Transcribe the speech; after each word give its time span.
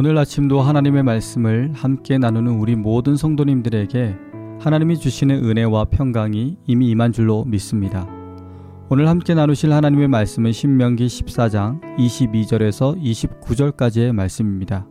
오늘 0.00 0.16
아침도 0.16 0.60
하나님의 0.60 1.02
말씀을 1.02 1.72
함께 1.74 2.18
나누는 2.18 2.52
우리 2.52 2.76
모든 2.76 3.16
성도님들에게 3.16 4.14
하나님이 4.60 5.00
주시는 5.00 5.44
은혜와 5.44 5.86
평강이 5.86 6.56
이미 6.68 6.90
임한 6.90 7.10
줄로 7.10 7.44
믿습니다. 7.46 8.06
오늘 8.90 9.08
함께 9.08 9.34
나누실 9.34 9.72
하나님의 9.72 10.06
말씀은 10.06 10.52
신명기 10.52 11.04
14장 11.04 11.80
22절에서 11.98 12.96
29절까지의 13.02 14.12
말씀입니다. 14.12 14.86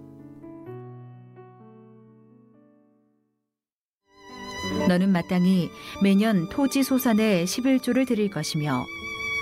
너는 4.90 5.14
마땅히 5.14 5.70
매년 6.04 6.50
토지 6.50 6.84
소산에 6.84 7.46
11조를 7.46 8.06
드릴 8.06 8.30
것이며 8.30 8.84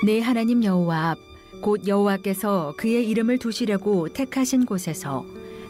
내 0.06 0.20
하나님 0.20 0.64
여호와 0.64 1.10
앞 1.10 1.36
곧 1.62 1.88
여호와께서 1.88 2.76
그의 2.78 3.10
이름을 3.10 3.40
두시려고 3.40 4.08
택하신 4.10 4.66
곳에서 4.66 5.26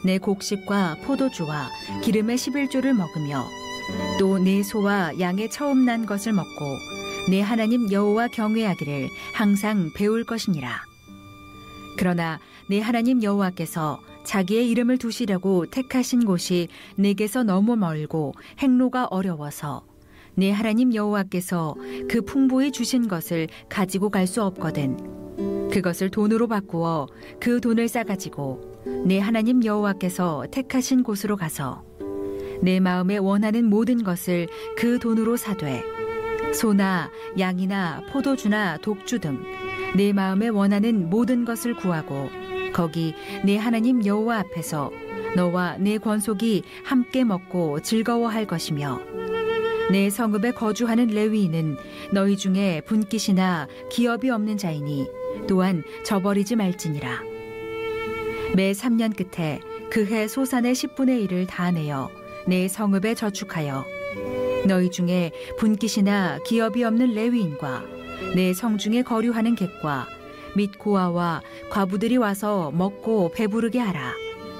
내 0.05 0.19
곡식과 0.19 0.97
포도주와 1.03 1.69
기름의 2.03 2.37
11조를 2.37 2.93
먹으며 2.93 3.45
또 4.19 4.37
내 4.39 4.63
소와 4.63 5.19
양의 5.19 5.49
처음 5.49 5.85
난 5.85 6.05
것을 6.05 6.33
먹고 6.33 6.49
내 7.29 7.41
하나님 7.41 7.91
여호와 7.91 8.27
경외하기를 8.29 9.09
항상 9.33 9.91
배울 9.95 10.23
것이니라. 10.23 10.81
그러나 11.97 12.39
내 12.69 12.79
하나님 12.79 13.23
여호와께서 13.23 13.99
자기의 14.23 14.69
이름을 14.69 14.97
두시려고 14.97 15.65
택하신 15.67 16.25
곳이 16.25 16.67
내게서 16.95 17.43
너무 17.43 17.75
멀고 17.75 18.33
행로가 18.59 19.05
어려워서 19.05 19.85
내 20.35 20.51
하나님 20.51 20.93
여호와께서 20.93 21.75
그 22.09 22.21
풍부히 22.21 22.71
주신 22.71 23.07
것을 23.07 23.47
가지고 23.69 24.09
갈 24.09 24.27
수 24.27 24.43
없거든 24.43 25.69
그것을 25.71 26.09
돈으로 26.09 26.47
바꾸어 26.47 27.07
그 27.39 27.61
돈을 27.61 27.87
싸가지고 27.87 28.74
내 29.05 29.19
하나님 29.19 29.63
여호와께서 29.63 30.45
택하신 30.51 31.03
곳으로 31.03 31.35
가서 31.37 31.83
내 32.61 32.79
마음에 32.79 33.17
원하는 33.17 33.65
모든 33.65 34.03
것을 34.03 34.47
그 34.77 34.99
돈으로 34.99 35.37
사되 35.37 35.83
소나 36.53 37.11
양이나 37.37 38.03
포도주나 38.11 38.77
독주 38.77 39.19
등 39.19 39.65
내 39.95 40.11
마음에 40.11 40.49
원하는 40.49 41.09
모든 41.09 41.45
것을 41.45 41.73
구하고 41.73 42.29
거기 42.73 43.13
내 43.45 43.55
하나님 43.55 44.05
여호와 44.05 44.39
앞에서 44.39 44.91
너와 45.37 45.77
내 45.77 45.97
권속이 45.97 46.63
함께 46.83 47.23
먹고 47.23 47.81
즐거워할 47.81 48.45
것이며 48.45 48.99
내 49.91 50.09
성읍에 50.09 50.51
거주하는 50.51 51.07
레위인은 51.07 51.77
너희 52.11 52.35
중에 52.35 52.81
분깃이나 52.81 53.67
기업이 53.89 54.29
없는 54.29 54.57
자이니 54.57 55.07
또한 55.47 55.83
저버리지 56.03 56.57
말지니라 56.57 57.34
매 58.55 58.71
3년 58.71 59.13
끝에 59.17 59.59
그해 59.89 60.29
소산의 60.29 60.75
10분의 60.75 61.27
1을 61.27 61.45
다 61.45 61.71
내어 61.71 62.09
내 62.47 62.69
성읍에 62.69 63.13
저축하여 63.15 63.83
너희 64.65 64.89
중에 64.89 65.31
분깃이나 65.59 66.39
기업이 66.45 66.83
없는 66.85 67.13
레위인과 67.13 67.83
내 68.33 68.53
성중에 68.53 69.03
거류하는 69.03 69.55
객과 69.55 70.07
및 70.55 70.79
고아와 70.79 71.41
과부들이 71.69 72.15
와서 72.15 72.71
먹고 72.71 73.31
배부르게 73.33 73.79
하라. 73.79 74.13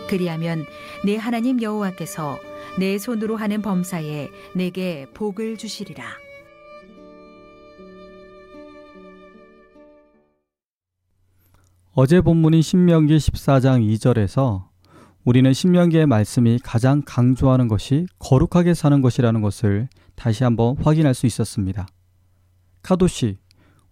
그리하면 0.10 0.66
내 1.06 1.16
하나님 1.16 1.62
여호와께서 1.62 2.40
내 2.78 2.98
손으로 2.98 3.38
하는 3.38 3.62
범사에 3.62 4.30
내게 4.54 5.08
복을 5.14 5.56
주시리라. 5.56 6.25
어제 11.98 12.20
본문인 12.20 12.62
신명기 12.62 13.16
14장 13.16 13.80
2절에서 13.82 14.66
우리는 15.24 15.54
신명기의 15.54 16.08
말씀이 16.08 16.60
가장 16.62 17.02
강조하는 17.06 17.70
것이 17.70 18.06
거룩하게 18.20 18.74
사는 18.74 19.02
것이라는 19.02 19.40
것을 19.40 19.88
다시 20.16 20.44
한번 20.44 20.76
확인할 20.78 21.14
수 21.14 21.26
있었습니다. 21.26 21.88
카도시, 22.82 23.38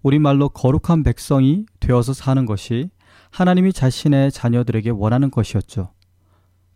우리말로 0.01 0.49
거룩한 0.49 1.03
백성이 1.03 1.65
되어서 1.79 2.11
사는 2.11 2.45
것이 2.45 2.89
하나님이 3.31 3.71
자신의 3.71 4.33
자녀들에게 4.33 4.89
원하는 4.89 5.31
것이었죠. 5.31 5.92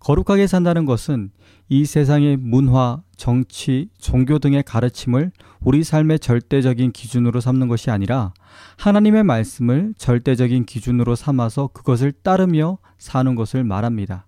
거룩하게 0.08 0.48
산다는 0.48 0.86
것은 0.86 1.32
이 1.68 1.84
세상의 1.84 2.38
문화, 2.38 3.02
정치, 3.18 3.90
종교 3.98 4.40
등의 4.40 4.64
가르침을 4.64 5.34
우리 5.60 5.84
삶의 5.84 6.20
절대적인 6.20 6.94
기준으로 6.94 7.42
삼는 7.42 7.68
것이 7.68 7.92
아니라 7.92 8.32
하나님의 8.78 9.26
말씀을 9.26 9.94
절대적인 9.98 10.64
기준으로 10.64 11.16
삼아서 11.16 11.68
그것을 11.74 12.14
따르며 12.14 12.78
사는 12.98 13.36
것을 13.36 13.66
말합니다. 13.66 14.28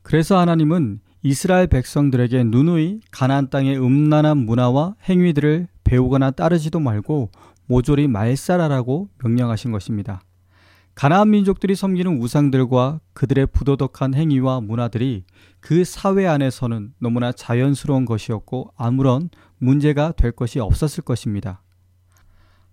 그래서 0.00 0.38
하나님은 0.38 1.00
이스라엘 1.22 1.66
백성들에게 1.66 2.44
누누이 2.44 3.00
가나안 3.10 3.50
땅의 3.50 3.78
음란한 3.78 4.38
문화와 4.38 4.94
행위들을 5.06 5.68
배우거나 5.84 6.30
따르지도 6.30 6.80
말고 6.80 7.30
모조리 7.66 8.08
말살하라고 8.08 9.10
명령하신 9.22 9.72
것입니다. 9.72 10.22
가나안 11.00 11.30
민족들이 11.30 11.74
섬기는 11.74 12.18
우상들과 12.20 13.00
그들의 13.14 13.46
부도덕한 13.46 14.12
행위와 14.12 14.60
문화들이 14.60 15.24
그 15.58 15.82
사회 15.82 16.26
안에서는 16.26 16.92
너무나 16.98 17.32
자연스러운 17.32 18.04
것이었고 18.04 18.74
아무런 18.76 19.30
문제가 19.56 20.12
될 20.12 20.30
것이 20.30 20.60
없었을 20.60 21.02
것입니다. 21.02 21.62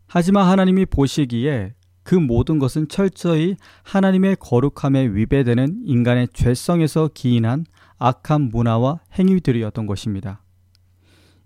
하지만 0.08 0.46
하나님이 0.46 0.88
보시기에 0.88 1.74
그 2.04 2.16
모든 2.16 2.60
것은 2.60 2.90
철저히 2.90 3.56
하나님의 3.84 4.36
거룩함에 4.42 5.08
위배되는 5.08 5.84
인간의 5.86 6.28
죄성에서 6.34 7.12
기인한 7.14 7.66
악한 7.98 8.50
문화와 8.50 9.00
행위들이었던 9.18 9.86
것입니다. 9.86 10.44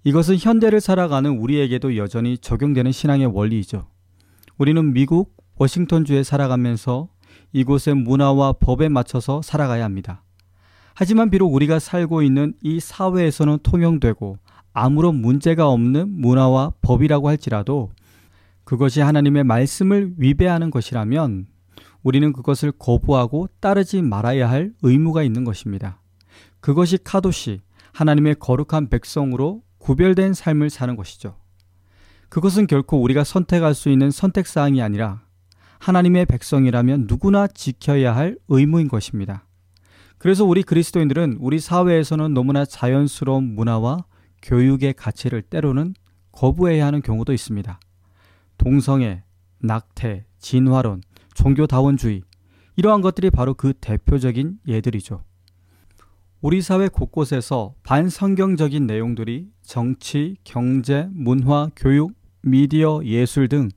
이것은 0.04 0.38
현대를 0.40 0.82
살아가는 0.82 1.30
우리에게도 1.30 1.96
여전히 1.98 2.40
적용되는 2.40 2.92
신앙의 2.92 3.28
원리이죠. 3.28 3.88
우리는 4.58 4.94
미국 4.94 5.41
워싱턴주에 5.62 6.24
살아가면서 6.24 7.10
이곳의 7.54 7.96
문화와 7.96 8.54
법에 8.54 8.90
맞춰서 8.90 9.42
살아가야 9.44 9.84
합니다. 9.84 10.24
하지만 10.96 11.30
비록 11.30 11.54
우리가 11.54 11.80
살고 11.80 12.24
있는 12.24 12.54
이 12.62 12.80
사회에서는 12.80 13.60
통용되고 13.62 14.38
아무런 14.74 15.16
문제가 15.16 15.68
없는 15.70 16.20
문화와 16.22 16.74
법이라고 16.82 17.28
할지라도 17.28 17.92
그것이 18.64 19.02
하나님의 19.02 19.44
말씀을 19.44 20.14
위배하는 20.18 20.72
것이라면 20.72 21.48
우리는 22.04 22.34
그것을 22.34 22.72
거부하고 22.72 23.48
따르지 23.60 24.02
말아야 24.02 24.50
할 24.50 24.72
의무가 24.82 25.22
있는 25.22 25.44
것입니다. 25.44 26.02
그것이 26.60 26.98
카도시, 27.04 27.62
하나님의 27.94 28.36
거룩한 28.40 28.90
백성으로 28.90 29.62
구별된 29.78 30.34
삶을 30.34 30.70
사는 30.70 30.96
것이죠. 30.96 31.36
그것은 32.30 32.66
결코 32.66 33.02
우리가 33.02 33.24
선택할 33.24 33.76
수 33.76 33.90
있는 33.90 34.10
선택사항이 34.10 34.82
아니라 34.82 35.22
하나님의 35.82 36.28
백성이라면 36.28 37.08
누구나 37.08 37.48
지켜야 37.48 38.16
할 38.16 38.38
의무인 38.50 38.88
것입니다. 38.88 39.48
그래서 40.20 40.46
우리 40.46 40.62
그리스도인들은 40.62 41.38
우리 41.40 41.60
사회에서는 41.60 42.36
너무나 42.36 42.66
자연스러운 42.66 43.56
문화와 43.56 44.06
교육의 44.44 44.94
가치를 44.94 45.42
때로는 45.42 45.96
거부해야 46.32 46.86
하는 46.86 47.02
경우도 47.02 47.34
있습니다. 47.34 47.80
동성애, 48.60 49.24
낙태, 49.60 50.26
진화론, 50.38 51.02
종교다원주의, 51.34 52.22
이러한 52.76 53.02
것들이 53.02 53.32
바로 53.32 53.56
그 53.56 53.74
대표적인 53.74 54.60
예들이죠. 54.68 55.24
우리 56.42 56.62
사회 56.62 56.90
곳곳에서 56.90 57.74
반성경적인 57.82 58.86
내용들이 58.86 59.48
정치, 59.64 60.38
경제, 60.44 61.08
문화, 61.12 61.70
교육, 61.76 62.14
미디어, 62.44 63.02
예술 63.04 63.48
등 63.48 63.70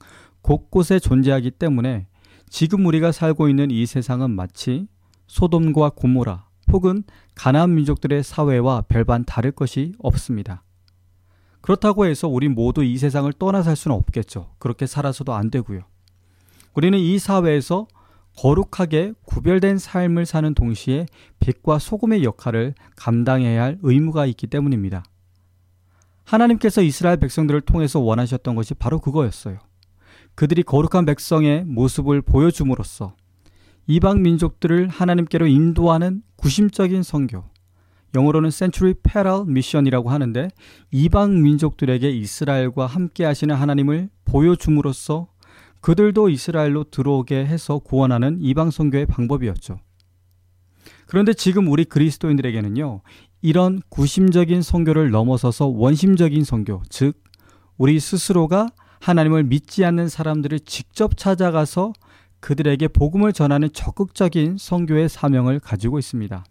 곳곳에 0.44 0.98
존재하기 0.98 1.52
때문에 1.52 2.06
지금 2.50 2.84
우리가 2.84 3.12
살고 3.12 3.48
있는 3.48 3.70
이 3.70 3.86
세상은 3.86 4.30
마치 4.30 4.86
소돔과 5.26 5.92
고모라 5.96 6.46
혹은 6.70 7.02
가나안 7.34 7.74
민족들의 7.74 8.22
사회와 8.22 8.82
별반 8.82 9.24
다를 9.24 9.52
것이 9.52 9.94
없습니다. 9.98 10.62
그렇다고 11.62 12.04
해서 12.04 12.28
우리 12.28 12.48
모두 12.48 12.84
이 12.84 12.98
세상을 12.98 13.32
떠나 13.38 13.62
살 13.62 13.74
수는 13.74 13.96
없겠죠. 13.96 14.50
그렇게 14.58 14.86
살아서도 14.86 15.32
안 15.32 15.50
되고요. 15.50 15.80
우리는 16.74 16.98
이 16.98 17.18
사회에서 17.18 17.86
거룩하게 18.36 19.14
구별된 19.24 19.78
삶을 19.78 20.26
사는 20.26 20.52
동시에 20.52 21.06
빛과 21.40 21.78
소금의 21.78 22.22
역할을 22.22 22.74
감당해야 22.96 23.62
할 23.62 23.78
의무가 23.80 24.26
있기 24.26 24.48
때문입니다. 24.48 25.04
하나님께서 26.24 26.82
이스라엘 26.82 27.16
백성들을 27.16 27.62
통해서 27.62 28.00
원하셨던 28.00 28.54
것이 28.56 28.74
바로 28.74 28.98
그거였어요. 28.98 29.58
그들이 30.34 30.62
거룩한 30.62 31.04
백성의 31.04 31.64
모습을 31.64 32.22
보여줌으로써 32.22 33.14
이방 33.86 34.22
민족들을 34.22 34.88
하나님께로 34.88 35.46
인도하는 35.46 36.22
구심적인 36.36 37.02
선교, 37.02 37.44
영어로는 38.14 38.50
Century 38.50 38.94
Peral 39.02 39.42
Mission이라고 39.48 40.10
하는데 40.10 40.48
이방 40.90 41.42
민족들에게 41.42 42.10
이스라엘과 42.10 42.86
함께 42.86 43.24
하시는 43.24 43.54
하나님을 43.54 44.08
보여줌으로써 44.24 45.28
그들도 45.80 46.30
이스라엘로 46.30 46.84
들어오게 46.84 47.44
해서 47.44 47.78
구원하는 47.78 48.38
이방 48.40 48.70
선교의 48.70 49.06
방법이었죠. 49.06 49.78
그런데 51.06 51.34
지금 51.34 51.68
우리 51.68 51.84
그리스도인들에게는요, 51.84 53.02
이런 53.42 53.82
구심적인 53.90 54.62
선교를 54.62 55.10
넘어서서 55.10 55.66
원심적인 55.66 56.44
선교, 56.44 56.82
즉, 56.88 57.22
우리 57.76 58.00
스스로가 58.00 58.70
하나님을 59.00 59.44
믿지 59.44 59.84
않는 59.84 60.08
사람들을 60.08 60.60
직접 60.60 61.16
찾아가서 61.16 61.92
그들에게 62.40 62.88
복음을 62.88 63.32
전하는 63.32 63.72
적극적인 63.72 64.56
선교의 64.58 65.08
사명을 65.08 65.60
가지고 65.60 65.98
있습니다. 65.98 66.44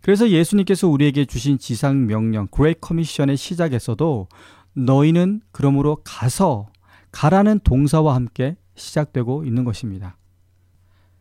그래서 0.00 0.30
예수님께서 0.30 0.88
우리에게 0.88 1.24
주신 1.24 1.58
지상 1.58 2.06
명령, 2.06 2.46
Great 2.48 2.80
Commission의 2.80 3.36
시작에서도 3.36 4.28
너희는 4.74 5.40
그러므로 5.50 5.96
가서 6.04 6.68
가라는 7.10 7.60
동사와 7.64 8.14
함께 8.14 8.56
시작되고 8.76 9.44
있는 9.44 9.64
것입니다. 9.64 10.16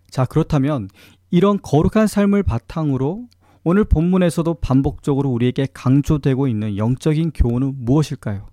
자, 0.10 0.26
그렇다면 0.26 0.90
이런 1.32 1.60
거룩한 1.62 2.08
삶을 2.08 2.44
바탕으로 2.44 3.28
오늘 3.64 3.84
본문에서도 3.84 4.54
반복적으로 4.56 5.30
우리에게 5.30 5.68
강조되고 5.74 6.48
있는 6.48 6.78
영적인 6.78 7.32
교훈은 7.32 7.84
무엇일까요? 7.84 8.48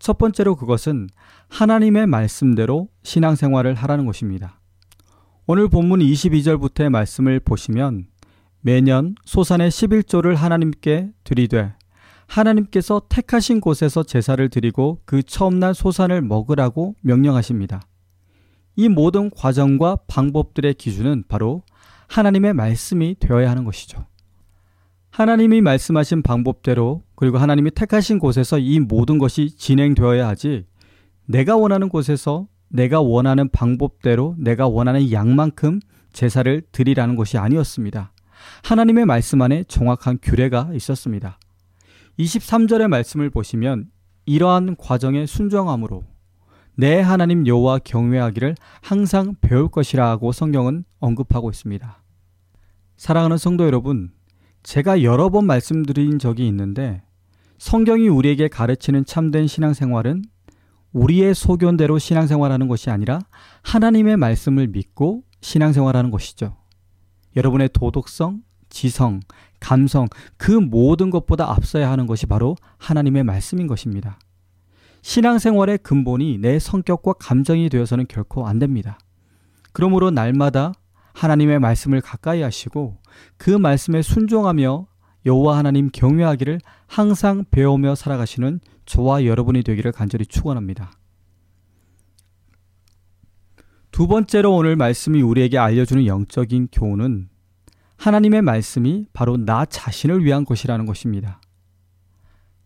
첫 0.00 0.16
번째로 0.18 0.56
그것은 0.56 1.08
하나님의 1.48 2.06
말씀대로 2.06 2.88
신앙생활을 3.02 3.74
하라는 3.74 4.06
것입니다. 4.06 4.58
오늘 5.46 5.68
본문 5.68 6.00
22절부터의 6.00 6.88
말씀을 6.88 7.38
보시면 7.38 8.06
매년 8.62 9.14
소산의 9.24 9.70
11조를 9.70 10.34
하나님께 10.34 11.10
드리되 11.22 11.74
하나님께서 12.26 13.02
택하신 13.08 13.60
곳에서 13.60 14.02
제사를 14.02 14.48
드리고 14.48 15.00
그 15.04 15.22
처음 15.22 15.58
난 15.58 15.74
소산을 15.74 16.22
먹으라고 16.22 16.94
명령하십니다. 17.02 17.82
이 18.76 18.88
모든 18.88 19.28
과정과 19.30 19.98
방법들의 20.06 20.74
기준은 20.74 21.24
바로 21.28 21.62
하나님의 22.08 22.54
말씀이 22.54 23.16
되어야 23.18 23.50
하는 23.50 23.64
것이죠. 23.64 24.06
하나님이 25.10 25.60
말씀하신 25.60 26.22
방법대로 26.22 27.02
그리고 27.16 27.38
하나님이 27.38 27.72
택하신 27.72 28.18
곳에서 28.18 28.58
이 28.58 28.78
모든 28.78 29.18
것이 29.18 29.56
진행되어야 29.56 30.26
하지 30.26 30.66
내가 31.26 31.56
원하는 31.56 31.88
곳에서 31.88 32.46
내가 32.68 33.00
원하는 33.00 33.48
방법대로 33.48 34.36
내가 34.38 34.68
원하는 34.68 35.10
양만큼 35.10 35.80
제사를 36.12 36.62
드리라는 36.72 37.16
것이 37.16 37.38
아니었습니다. 37.38 38.12
하나님의 38.64 39.06
말씀 39.06 39.42
안에 39.42 39.64
정확한 39.64 40.18
규례가 40.22 40.70
있었습니다. 40.74 41.38
23절의 42.18 42.88
말씀을 42.88 43.30
보시면 43.30 43.90
이러한 44.26 44.76
과정의 44.76 45.26
순종함으로 45.26 46.04
내 46.76 47.00
하나님 47.00 47.46
여호와 47.46 47.80
경외하기를 47.80 48.54
항상 48.80 49.34
배울 49.40 49.68
것이라고 49.68 50.32
성경은 50.32 50.84
언급하고 50.98 51.50
있습니다. 51.50 52.02
사랑하는 52.96 53.38
성도 53.38 53.66
여러분, 53.66 54.12
제가 54.62 55.02
여러 55.02 55.30
번 55.30 55.46
말씀드린 55.46 56.18
적이 56.18 56.46
있는데 56.48 57.02
성경이 57.58 58.08
우리에게 58.08 58.48
가르치는 58.48 59.04
참된 59.04 59.46
신앙생활은 59.46 60.24
우리의 60.92 61.34
소견대로 61.34 61.98
신앙생활하는 61.98 62.68
것이 62.68 62.90
아니라 62.90 63.20
하나님의 63.62 64.16
말씀을 64.16 64.68
믿고 64.68 65.22
신앙생활하는 65.40 66.10
것이죠. 66.10 66.56
여러분의 67.36 67.70
도덕성, 67.72 68.42
지성, 68.70 69.20
감성, 69.60 70.08
그 70.36 70.50
모든 70.50 71.10
것보다 71.10 71.50
앞서야 71.50 71.90
하는 71.90 72.06
것이 72.06 72.26
바로 72.26 72.56
하나님의 72.78 73.24
말씀인 73.24 73.66
것입니다. 73.66 74.18
신앙생활의 75.02 75.78
근본이 75.78 76.38
내 76.38 76.58
성격과 76.58 77.14
감정이 77.14 77.68
되어서는 77.68 78.06
결코 78.08 78.46
안 78.46 78.58
됩니다. 78.58 78.98
그러므로 79.72 80.10
날마다 80.10 80.72
하나님의 81.12 81.58
말씀을 81.58 82.00
가까이 82.00 82.42
하시고 82.42 82.98
그 83.36 83.50
말씀에 83.50 84.02
순종하며 84.02 84.86
여호와 85.26 85.58
하나님 85.58 85.90
경외하기를 85.92 86.60
항상 86.86 87.44
배우며 87.50 87.94
살아가시는 87.94 88.60
저와 88.86 89.24
여러분이 89.24 89.62
되기를 89.62 89.92
간절히 89.92 90.26
축원합니다. 90.26 90.92
두 93.90 94.06
번째로 94.06 94.54
오늘 94.54 94.76
말씀이 94.76 95.20
우리에게 95.20 95.58
알려주는 95.58 96.06
영적인 96.06 96.68
교훈은 96.72 97.28
하나님의 97.96 98.40
말씀이 98.40 99.06
바로 99.12 99.36
나 99.36 99.66
자신을 99.66 100.24
위한 100.24 100.44
것이라는 100.44 100.86
것입니다. 100.86 101.40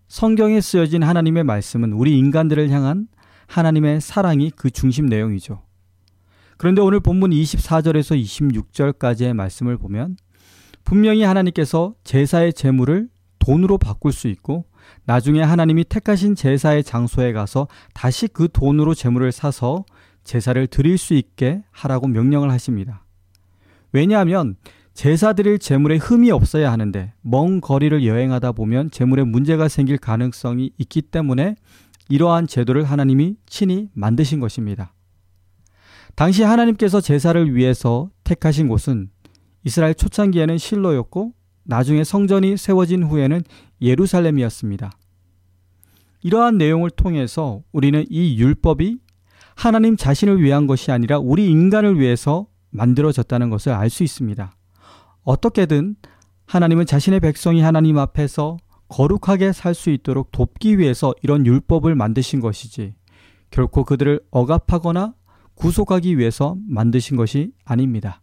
성경에 0.06 0.60
쓰여진 0.60 1.02
하나님의 1.02 1.42
말씀은 1.42 1.92
우리 1.92 2.16
인간들을 2.18 2.70
향한 2.70 3.08
하나님의 3.48 4.00
사랑이 4.00 4.50
그 4.50 4.70
중심 4.70 5.06
내용이죠. 5.06 5.63
그런데 6.56 6.80
오늘 6.80 7.00
본문 7.00 7.30
24절에서 7.30 8.20
26절까지의 8.20 9.34
말씀을 9.34 9.76
보면 9.76 10.16
분명히 10.84 11.22
하나님께서 11.22 11.94
제사의 12.04 12.52
제물을 12.52 13.08
돈으로 13.38 13.78
바꿀 13.78 14.12
수 14.12 14.28
있고 14.28 14.64
나중에 15.04 15.42
하나님이 15.42 15.84
택하신 15.84 16.34
제사의 16.34 16.84
장소에 16.84 17.32
가서 17.32 17.68
다시 17.92 18.28
그 18.28 18.48
돈으로 18.52 18.94
제물을 18.94 19.32
사서 19.32 19.84
제사를 20.24 20.66
드릴 20.66 20.98
수 20.98 21.14
있게 21.14 21.62
하라고 21.70 22.08
명령을 22.08 22.50
하십니다. 22.50 23.04
왜냐하면 23.92 24.56
제사 24.94 25.32
드릴 25.32 25.58
재물에 25.58 25.96
흠이 25.96 26.30
없어야 26.30 26.70
하는데 26.70 27.12
먼 27.20 27.60
거리를 27.60 28.06
여행하다 28.06 28.52
보면 28.52 28.90
재물에 28.90 29.24
문제가 29.24 29.68
생길 29.68 29.98
가능성이 29.98 30.70
있기 30.78 31.02
때문에 31.02 31.56
이러한 32.08 32.46
제도를 32.46 32.84
하나님이 32.84 33.36
친히 33.46 33.88
만드신 33.94 34.40
것입니다. 34.40 34.94
당시 36.14 36.42
하나님께서 36.42 37.00
제사를 37.00 37.54
위해서 37.54 38.10
택하신 38.22 38.68
곳은 38.68 39.10
이스라엘 39.64 39.94
초창기에는 39.94 40.58
실로였고 40.58 41.32
나중에 41.64 42.04
성전이 42.04 42.56
세워진 42.56 43.02
후에는 43.02 43.42
예루살렘이었습니다. 43.80 44.92
이러한 46.22 46.58
내용을 46.58 46.90
통해서 46.90 47.62
우리는 47.72 48.04
이 48.08 48.38
율법이 48.38 48.98
하나님 49.56 49.96
자신을 49.96 50.42
위한 50.42 50.66
것이 50.66 50.90
아니라 50.90 51.18
우리 51.18 51.50
인간을 51.50 51.98
위해서 51.98 52.46
만들어졌다는 52.70 53.50
것을 53.50 53.72
알 53.72 53.88
수 53.90 54.02
있습니다. 54.02 54.52
어떻게든 55.22 55.96
하나님은 56.46 56.86
자신의 56.86 57.20
백성이 57.20 57.60
하나님 57.60 57.98
앞에서 57.98 58.58
거룩하게 58.88 59.52
살 59.52 59.74
수 59.74 59.90
있도록 59.90 60.30
돕기 60.32 60.78
위해서 60.78 61.14
이런 61.22 61.46
율법을 61.46 61.94
만드신 61.94 62.40
것이지 62.40 62.94
결코 63.50 63.84
그들을 63.84 64.20
억압하거나 64.30 65.14
구속하기 65.54 66.18
위해서 66.18 66.56
만드신 66.68 67.16
것이 67.16 67.52
아닙니다. 67.64 68.20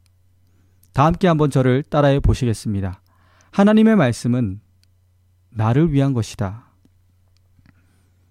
다 0.93 1.05
함께 1.05 1.27
한번 1.27 1.49
저를 1.49 1.83
따라해 1.83 2.19
보시겠습니다. 2.19 3.01
하나님의 3.51 3.95
말씀은 3.95 4.61
나를 5.51 5.91
위한 5.91 6.13
것이다. 6.13 6.71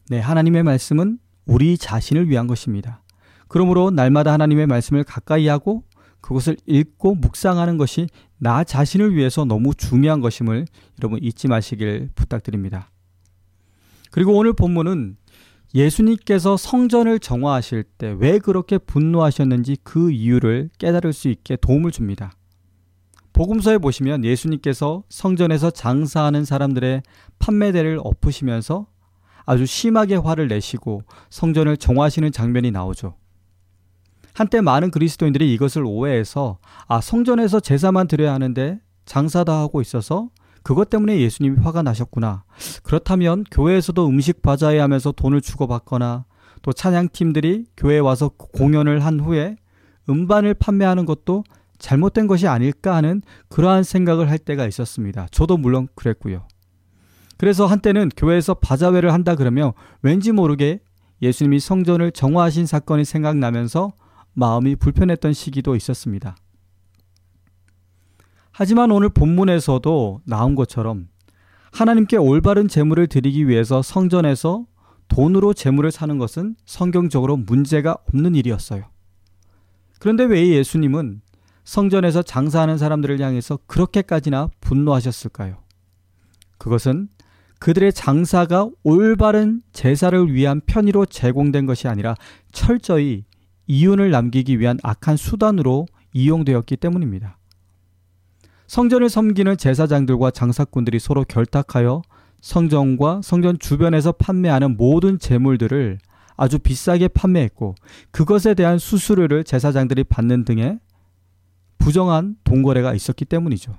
네, 0.09 0.19
하나님의 0.19 0.63
말씀은 0.63 1.19
우리 1.47 1.79
자신을 1.79 2.29
위한 2.29 2.47
것입니다. 2.47 3.03
그러므로 3.49 3.91
날마다 3.91 4.33
하나님의 4.33 4.67
말씀을 4.67 5.05
가까이 5.05 5.49
하고 5.49 5.85
그것을 6.21 6.57
읽고 6.67 7.17
묵상하는 7.17 7.79
것이 7.79 8.07
나 8.39 8.65
자신을 8.65 9.15
위해서 9.15 9.45
너무 9.45 9.75
중요한 9.75 10.21
것임을 10.21 10.67
여러분 11.01 11.19
잊지 11.23 11.49
마시길 11.49 12.11
부탁드립니다. 12.15 12.91
그리고 14.11 14.37
오늘 14.37 14.53
본문은 14.53 15.17
예수님께서 15.75 16.57
성전을 16.57 17.21
정화하실 17.21 17.85
때 17.99 18.13
왜 18.19 18.39
그렇게 18.39 18.79
분노하셨는지 18.79 19.79
그 19.85 20.11
이유를 20.11 20.71
깨달을 20.79 21.13
수 21.13 21.29
있게 21.29 21.57
도움을 21.57 21.93
줍니다. 21.93 22.33
복음서에 23.33 23.79
보시면 23.79 24.25
예수님께서 24.25 25.05
성전에서 25.09 25.71
장사하는 25.71 26.45
사람들의 26.45 27.03
판매대를 27.39 28.01
엎으시면서 28.03 28.87
아주 29.47 29.65
심하게 29.67 30.17
화를 30.17 30.49
내시고 30.49 31.03
성전을 31.31 31.77
정화하시는 31.77 32.33
장면이 32.33 32.71
나오죠. 32.73 33.15
한때 34.35 34.61
많은 34.61 34.91
그리스도인들이 34.91 35.53
이것을 35.55 35.85
오해해서 35.85 36.59
아 36.87 37.01
성전에서 37.01 37.61
제사만 37.61 38.09
드려야 38.09 38.35
하는데 38.35 38.81
장사다 39.07 39.53
하고 39.59 39.81
있어서 39.81 40.29
그것 40.63 40.91
때문에 40.91 41.21
예수님이 41.21 41.59
화가 41.61 41.83
나셨구나. 41.83 42.45
그렇다면 42.83 43.45
교회에서도 43.51 44.07
음식 44.09 44.43
바자회 44.43 44.79
하면서 44.79 45.13
돈을 45.13 45.41
주고받거나 45.41 46.25
또 46.63 46.73
찬양팀들이 46.73 47.67
교회에 47.77 47.99
와서 47.99 48.29
공연을 48.29 49.05
한 49.05 49.21
후에 49.21 49.57
음반을 50.09 50.55
판매하는 50.55 51.07
것도 51.07 51.45
잘못된 51.79 52.27
것이 52.27 52.47
아닐까 52.47 52.95
하는 52.95 53.23
그러한 53.49 53.83
생각을 53.83 54.31
할 54.31 54.39
때가 54.39 54.67
있었습니다. 54.67 55.29
저도 55.31 55.57
물론 55.57 55.89
그랬고요. 55.95 56.47
그래서 57.39 57.65
한때는 57.65 58.11
교회에서 58.17 58.55
바자회를 58.55 59.15
한다 59.15 59.35
그러면 59.35 59.73
왠지 60.03 60.31
모르게 60.31 60.81
예수님이 61.23 61.59
성전을 61.59 62.13
정화하신 62.13 62.67
사건이 62.67 63.05
생각나면서 63.05 63.93
마음이 64.35 64.77
불편했던 64.77 65.33
시기도 65.33 65.75
있었습니다. 65.75 66.37
하지만 68.63 68.91
오늘 68.91 69.09
본문에서도 69.09 70.21
나온 70.27 70.55
것처럼 70.55 71.09
하나님께 71.73 72.19
올바른 72.19 72.69
제물을 72.69 73.07
드리기 73.07 73.49
위해서 73.49 73.81
성전에서 73.81 74.67
돈으로 75.09 75.55
제물을 75.55 75.91
사는 75.91 76.19
것은 76.19 76.57
성경적으로 76.67 77.39
문제가 77.39 77.97
없는 78.07 78.35
일이었어요. 78.35 78.85
그런데 79.99 80.25
왜 80.25 80.47
예수님은 80.49 81.23
성전에서 81.65 82.21
장사하는 82.21 82.77
사람들을 82.77 83.19
향해서 83.19 83.61
그렇게까지나 83.67 84.51
분노하셨을까요? 84.61 85.57
그것은 86.59 87.09
그들의 87.61 87.95
장사가 87.95 88.69
올바른 88.83 89.63
제사를 89.73 90.35
위한 90.35 90.61
편의로 90.67 91.07
제공된 91.07 91.65
것이 91.65 91.89
아니라 91.89 92.15
철저히 92.53 93.25
이윤을 93.69 94.11
남기기 94.11 94.61
위한 94.61 94.79
악한 94.83 95.17
수단으로 95.17 95.87
이용되었기 96.13 96.77
때문입니다. 96.77 97.40
성전을 98.71 99.09
섬기는 99.09 99.57
제사장들과 99.57 100.31
장사꾼들이 100.31 101.01
서로 101.01 101.25
결탁하여 101.25 102.03
성전과 102.41 103.21
성전 103.25 103.59
주변에서 103.59 104.13
판매하는 104.13 104.77
모든 104.77 105.19
재물들을 105.19 105.99
아주 106.37 106.61
비싸게 106.61 107.09
판매했고 107.09 107.75
그것에 108.13 108.55
대한 108.55 108.79
수수료를 108.79 109.43
제사장들이 109.43 110.05
받는 110.05 110.45
등의 110.45 110.79
부정한 111.79 112.37
동거래가 112.45 112.95
있었기 112.95 113.25
때문이죠. 113.25 113.75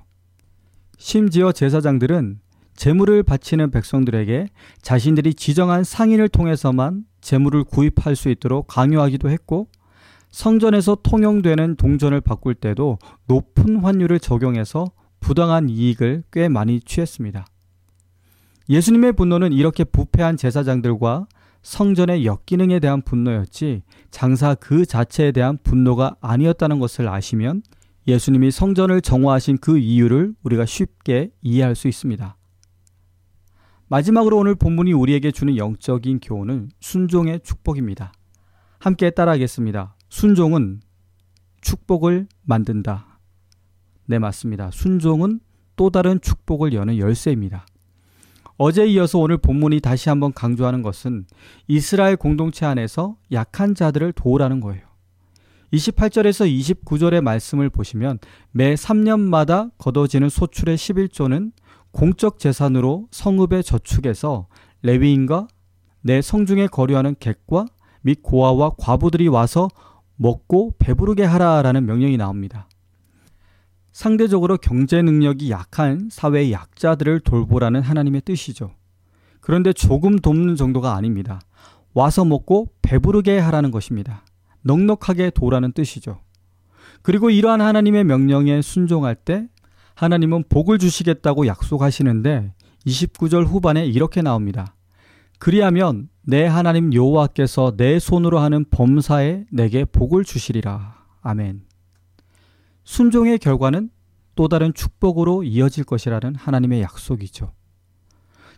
심지어 0.98 1.52
제사장들은 1.52 2.40
재물을 2.76 3.22
바치는 3.22 3.70
백성들에게 3.70 4.48
자신들이 4.82 5.32
지정한 5.32 5.84
상인을 5.84 6.28
통해서만 6.28 7.06
재물을 7.22 7.64
구입할 7.64 8.14
수 8.14 8.28
있도록 8.28 8.66
강요하기도 8.66 9.30
했고 9.30 9.68
성전에서 10.32 10.96
통용되는 11.02 11.76
동전을 11.76 12.20
바꿀 12.20 12.54
때도 12.54 12.98
높은 13.26 13.76
환율을 13.76 14.18
적용해서 14.18 14.86
부당한 15.20 15.68
이익을 15.68 16.24
꽤 16.32 16.48
많이 16.48 16.80
취했습니다. 16.80 17.46
예수님의 18.68 19.12
분노는 19.12 19.52
이렇게 19.52 19.84
부패한 19.84 20.36
제사장들과 20.36 21.26
성전의 21.62 22.24
역기능에 22.24 22.80
대한 22.80 23.02
분노였지 23.02 23.82
장사 24.10 24.54
그 24.54 24.84
자체에 24.84 25.30
대한 25.30 25.58
분노가 25.62 26.16
아니었다는 26.20 26.80
것을 26.80 27.08
아시면 27.08 27.62
예수님이 28.08 28.50
성전을 28.50 29.00
정화하신 29.00 29.58
그 29.58 29.78
이유를 29.78 30.34
우리가 30.42 30.66
쉽게 30.66 31.30
이해할 31.42 31.76
수 31.76 31.86
있습니다. 31.86 32.36
마지막으로 33.86 34.38
오늘 34.38 34.54
본문이 34.54 34.92
우리에게 34.92 35.30
주는 35.30 35.56
영적인 35.56 36.20
교훈은 36.20 36.70
순종의 36.80 37.40
축복입니다. 37.44 38.12
함께 38.80 39.10
따라하겠습니다. 39.10 39.94
순종은 40.12 40.82
축복을 41.62 42.26
만든다. 42.42 43.18
네, 44.04 44.18
맞습니다. 44.18 44.70
순종은 44.70 45.40
또 45.74 45.88
다른 45.88 46.20
축복을 46.20 46.74
여는 46.74 46.98
열쇠입니다. 46.98 47.64
어제 48.58 48.86
이어서 48.88 49.18
오늘 49.18 49.38
본문이 49.38 49.80
다시 49.80 50.10
한번 50.10 50.34
강조하는 50.34 50.82
것은 50.82 51.24
이스라엘 51.66 52.16
공동체 52.16 52.66
안에서 52.66 53.16
약한 53.32 53.74
자들을 53.74 54.12
도우라는 54.12 54.60
거예요. 54.60 54.82
28절에서 55.72 56.46
29절의 56.46 57.22
말씀을 57.22 57.70
보시면 57.70 58.18
매 58.50 58.74
3년마다 58.74 59.70
거둬지는 59.78 60.28
소출의 60.28 60.76
11조는 60.76 61.52
공적 61.90 62.38
재산으로 62.38 63.08
성읍에 63.12 63.62
저축해서 63.62 64.46
레위인과 64.82 65.48
내 66.02 66.20
성중에 66.20 66.66
거류하는 66.66 67.16
객과 67.18 67.64
및 68.02 68.22
고아와 68.22 68.72
과부들이 68.76 69.28
와서 69.28 69.68
먹고 70.22 70.74
배부르게 70.78 71.24
하라라는 71.24 71.84
명령이 71.84 72.16
나옵니다. 72.16 72.68
상대적으로 73.90 74.56
경제 74.56 75.02
능력이 75.02 75.50
약한 75.50 76.08
사회의 76.10 76.52
약자들을 76.52 77.20
돌보라는 77.20 77.82
하나님의 77.82 78.22
뜻이죠. 78.24 78.70
그런데 79.40 79.72
조금 79.72 80.20
돕는 80.20 80.54
정도가 80.54 80.94
아닙니다. 80.94 81.40
와서 81.92 82.24
먹고 82.24 82.68
배부르게 82.82 83.38
하라는 83.38 83.72
것입니다. 83.72 84.24
넉넉하게 84.62 85.30
도라는 85.30 85.72
뜻이죠. 85.72 86.20
그리고 87.02 87.28
이러한 87.28 87.60
하나님의 87.60 88.04
명령에 88.04 88.62
순종할 88.62 89.16
때 89.16 89.48
하나님은 89.96 90.44
복을 90.48 90.78
주시겠다고 90.78 91.48
약속하시는데 91.48 92.54
29절 92.86 93.44
후반에 93.44 93.84
이렇게 93.86 94.22
나옵니다. 94.22 94.76
그리하면 95.42 96.08
내 96.20 96.46
하나님 96.46 96.94
여호와께서 96.94 97.74
내 97.76 97.98
손으로 97.98 98.38
하는 98.38 98.64
범사에 98.70 99.46
내게 99.50 99.84
복을 99.84 100.22
주시리라. 100.22 101.04
아멘. 101.20 101.62
순종의 102.84 103.38
결과는 103.38 103.90
또 104.36 104.46
다른 104.46 104.72
축복으로 104.72 105.42
이어질 105.42 105.82
것이라는 105.82 106.36
하나님의 106.36 106.82
약속이죠. 106.82 107.50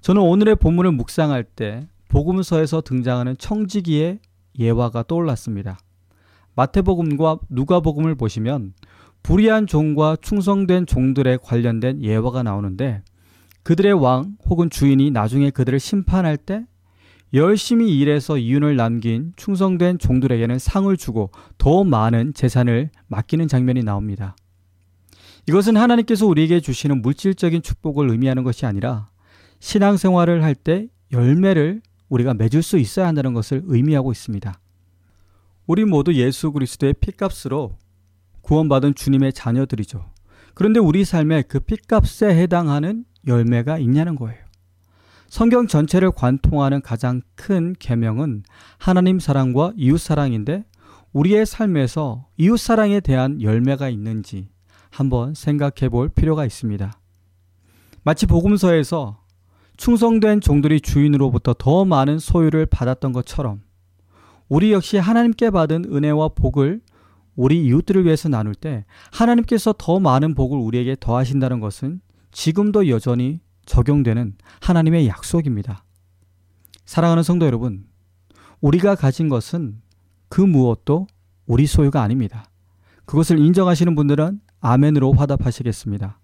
저는 0.02 0.20
오늘의 0.20 0.56
본문을 0.56 0.92
묵상할 0.92 1.44
때 1.44 1.88
복음서에서 2.08 2.82
등장하는 2.82 3.38
청지기의 3.38 4.18
예화가 4.58 5.04
떠올랐습니다. 5.04 5.78
마태복음과 6.54 7.38
누가복음을 7.48 8.14
보시면 8.14 8.74
불의한 9.22 9.66
종과 9.66 10.18
충성된 10.20 10.84
종들에 10.84 11.38
관련된 11.42 12.02
예화가 12.02 12.42
나오는데 12.42 13.02
그들의 13.62 13.94
왕 13.94 14.36
혹은 14.44 14.68
주인이 14.68 15.10
나중에 15.10 15.48
그들을 15.48 15.80
심판할 15.80 16.36
때 16.36 16.66
열심히 17.34 17.98
일해서 17.98 18.38
이윤을 18.38 18.76
남긴 18.76 19.32
충성된 19.36 19.98
종들에게는 19.98 20.60
상을 20.60 20.96
주고 20.96 21.30
더 21.58 21.82
많은 21.82 22.32
재산을 22.32 22.90
맡기는 23.08 23.48
장면이 23.48 23.82
나옵니다. 23.82 24.36
이것은 25.48 25.76
하나님께서 25.76 26.26
우리에게 26.26 26.60
주시는 26.60 27.02
물질적인 27.02 27.62
축복을 27.62 28.08
의미하는 28.08 28.44
것이 28.44 28.66
아니라 28.66 29.08
신앙생활을 29.58 30.42
할 30.42 30.54
때 30.54 30.88
열매를 31.12 31.82
우리가 32.08 32.34
맺을 32.34 32.62
수 32.62 32.78
있어야 32.78 33.08
한다는 33.08 33.34
것을 33.34 33.62
의미하고 33.66 34.12
있습니다. 34.12 34.58
우리 35.66 35.84
모두 35.84 36.14
예수 36.14 36.52
그리스도의 36.52 36.94
피값으로 36.94 37.76
구원받은 38.42 38.94
주님의 38.94 39.32
자녀들이죠. 39.32 40.04
그런데 40.54 40.78
우리 40.78 41.04
삶에 41.04 41.42
그 41.42 41.60
피값에 41.60 42.26
해당하는 42.26 43.04
열매가 43.26 43.78
있냐는 43.78 44.14
거예요. 44.14 44.43
성경 45.34 45.66
전체를 45.66 46.12
관통하는 46.12 46.80
가장 46.80 47.20
큰 47.34 47.74
계명은 47.80 48.44
하나님 48.78 49.18
사랑과 49.18 49.72
이웃 49.76 49.98
사랑인데 49.98 50.64
우리의 51.12 51.44
삶에서 51.44 52.28
이웃 52.36 52.56
사랑에 52.56 53.00
대한 53.00 53.42
열매가 53.42 53.88
있는지 53.88 54.46
한번 54.90 55.34
생각해 55.34 55.88
볼 55.90 56.08
필요가 56.08 56.46
있습니다. 56.46 56.92
마치 58.04 58.26
복음서에서 58.26 59.24
충성된 59.76 60.40
종들이 60.40 60.80
주인으로부터 60.80 61.52
더 61.58 61.84
많은 61.84 62.20
소유를 62.20 62.66
받았던 62.66 63.12
것처럼 63.12 63.62
우리 64.48 64.72
역시 64.72 64.98
하나님께 64.98 65.50
받은 65.50 65.86
은혜와 65.92 66.28
복을 66.28 66.80
우리 67.34 67.60
이웃들을 67.64 68.04
위해서 68.04 68.28
나눌 68.28 68.54
때 68.54 68.84
하나님께서 69.10 69.74
더 69.76 69.98
많은 69.98 70.36
복을 70.36 70.60
우리에게 70.60 70.94
더하신다는 71.00 71.58
것은 71.58 72.02
지금도 72.30 72.88
여전히 72.88 73.40
적용되는 73.66 74.37
하나님의 74.61 75.06
약속입니다. 75.09 75.85
사랑하는 76.85 77.23
성도 77.23 77.47
여러분, 77.47 77.87
우리가 78.61 78.94
가진 78.94 79.28
것은 79.28 79.80
그 80.28 80.40
무엇도 80.40 81.06
우리 81.47 81.66
소유가 81.66 82.02
아닙니다. 82.02 82.50
그것을 83.04 83.38
인정하시는 83.38 83.94
분들은 83.94 84.40
아멘으로 84.61 85.12
화답하시겠습니다. 85.12 86.18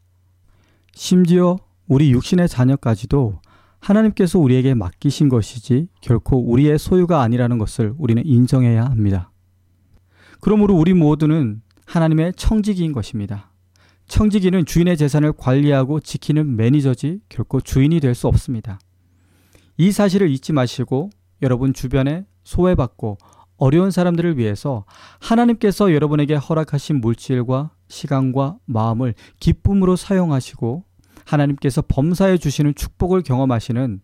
심지어 0.94 1.58
우리 1.86 2.12
육신의 2.12 2.48
자녀까지도 2.48 3.40
하나님께서 3.80 4.38
우리에게 4.38 4.74
맡기신 4.74 5.28
것이지 5.28 5.88
결코 6.00 6.38
우리의 6.38 6.78
소유가 6.78 7.22
아니라는 7.22 7.58
것을 7.58 7.94
우리는 7.98 8.24
인정해야 8.24 8.84
합니다. 8.84 9.32
그러므로 10.40 10.74
우리 10.74 10.94
모두는 10.94 11.62
하나님의 11.86 12.34
청지기인 12.36 12.92
것입니다. 12.92 13.49
청지기는 14.10 14.66
주인의 14.66 14.96
재산을 14.96 15.32
관리하고 15.32 16.00
지키는 16.00 16.56
매니저지 16.56 17.20
결코 17.28 17.60
주인이 17.60 18.00
될 18.00 18.14
수 18.16 18.26
없습니다. 18.26 18.80
이 19.76 19.92
사실을 19.92 20.28
잊지 20.30 20.52
마시고 20.52 21.10
여러분 21.42 21.72
주변에 21.72 22.26
소외받고 22.42 23.18
어려운 23.56 23.92
사람들을 23.92 24.36
위해서 24.36 24.84
하나님께서 25.20 25.94
여러분에게 25.94 26.34
허락하신 26.34 27.00
물질과 27.00 27.70
시간과 27.86 28.58
마음을 28.64 29.14
기쁨으로 29.38 29.94
사용하시고 29.94 30.84
하나님께서 31.24 31.80
범사해 31.86 32.38
주시는 32.38 32.74
축복을 32.74 33.22
경험하시는 33.22 34.00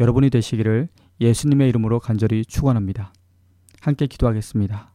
여러분이 0.00 0.30
되시기를 0.30 0.88
예수님의 1.20 1.68
이름으로 1.68 2.00
간절히 2.00 2.44
축원합니다. 2.44 3.12
함께 3.80 4.08
기도하겠습니다. 4.08 4.92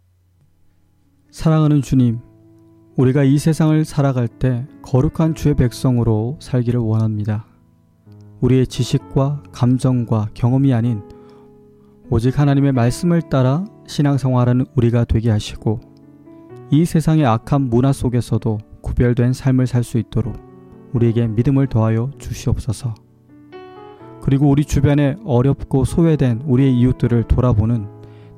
사랑하는 1.31 1.81
주님, 1.81 2.19
우리가 2.99 3.23
이 3.23 3.37
세상을 3.37 3.85
살아갈 3.85 4.27
때 4.27 4.67
거룩한 4.81 5.33
주의 5.33 5.55
백성으로 5.55 6.35
살기를 6.41 6.81
원합니다. 6.81 7.45
우리의 8.41 8.67
지식과 8.67 9.43
감정과 9.53 10.27
경험이 10.33 10.73
아닌 10.73 11.01
오직 12.09 12.37
하나님의 12.37 12.73
말씀을 12.73 13.21
따라 13.21 13.63
신앙생활하는 13.87 14.65
우리가 14.75 15.05
되게 15.05 15.29
하시고 15.29 15.79
이 16.71 16.83
세상의 16.83 17.25
악한 17.25 17.69
문화 17.69 17.93
속에서도 17.93 18.57
구별된 18.81 19.31
삶을 19.31 19.65
살 19.65 19.85
수 19.85 19.97
있도록 19.97 20.35
우리에게 20.91 21.27
믿음을 21.27 21.67
더하여 21.67 22.11
주시옵소서. 22.17 22.95
그리고 24.21 24.49
우리 24.49 24.65
주변에 24.65 25.15
어렵고 25.23 25.85
소외된 25.85 26.41
우리의 26.45 26.77
이웃들을 26.77 27.29
돌아보는 27.29 27.87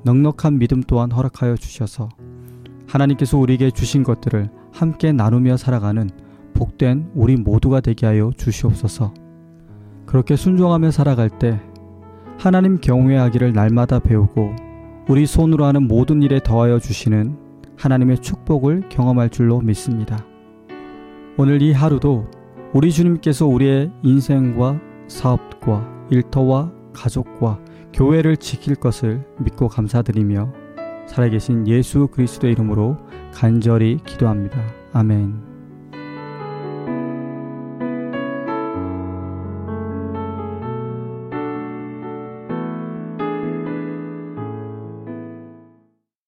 넉넉한 0.03 0.59
믿음 0.59 0.83
또한 0.83 1.11
허락하여 1.11 1.55
주셔서 1.55 2.09
하나님께서 2.91 3.37
우리에게 3.37 3.71
주신 3.71 4.03
것들을 4.03 4.49
함께 4.73 5.13
나누며 5.13 5.55
살아가는 5.55 6.09
복된 6.53 7.11
우리 7.15 7.37
모두가 7.37 7.79
되게 7.79 8.05
하여 8.05 8.31
주시옵소서. 8.35 9.13
그렇게 10.05 10.35
순종하며 10.35 10.91
살아갈 10.91 11.29
때 11.29 11.61
하나님 12.37 12.81
경외하기를 12.81 13.53
날마다 13.53 13.99
배우고 13.99 14.55
우리 15.07 15.25
손으로 15.25 15.65
하는 15.65 15.87
모든 15.87 16.21
일에 16.21 16.41
더하여 16.43 16.79
주시는 16.79 17.37
하나님의 17.77 18.19
축복을 18.19 18.89
경험할 18.89 19.29
줄로 19.29 19.61
믿습니다. 19.61 20.25
오늘 21.37 21.61
이 21.61 21.71
하루도 21.71 22.27
우리 22.73 22.91
주님께서 22.91 23.47
우리의 23.47 23.91
인생과 24.03 24.79
사업과 25.07 25.87
일터와 26.09 26.71
가족과 26.93 27.59
교회를 27.93 28.37
지킬 28.37 28.75
것을 28.75 29.25
믿고 29.39 29.69
감사드리며 29.69 30.60
살아계신 31.07 31.67
예수 31.67 32.07
그리스도의 32.07 32.53
이름으로 32.53 32.97
간절히 33.33 33.99
기도합니다. 34.05 34.61
아멘. 34.93 35.50